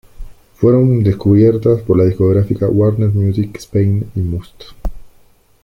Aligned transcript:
Fueron 0.55 1.03
descubiertas 1.03 1.81
por 1.83 1.95
la 1.95 2.05
discográfica 2.05 2.67
Warner 2.67 3.09
Music 3.11 3.55
Spain 3.59 4.09
y 4.15 4.21
Must! 4.21 4.63